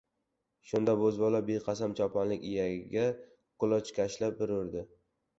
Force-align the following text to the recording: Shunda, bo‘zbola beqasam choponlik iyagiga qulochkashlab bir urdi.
Shunda, 0.67 0.93
bo‘zbola 1.01 1.41
beqasam 1.49 1.93
choponlik 1.99 2.47
iyagiga 2.51 3.03
qulochkashlab 3.65 4.35
bir 4.41 4.55
urdi. 4.57 4.83